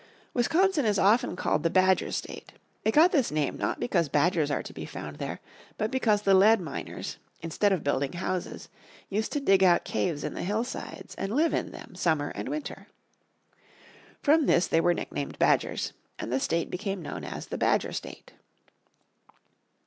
[0.33, 2.53] Wisconsin is often called the Badger State.
[2.83, 5.41] It got this name not because badgers are to be found there,
[5.77, 8.67] but because the lead miners, instead of building houses,
[9.09, 12.87] used to dig out caves in the hillsides and live in them summer and winter.
[14.23, 18.33] From this they were nicknamed Badgers, and the state became known as the Badger State.